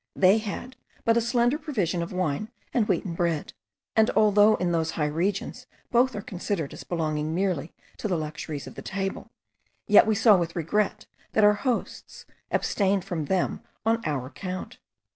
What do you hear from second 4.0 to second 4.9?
although in those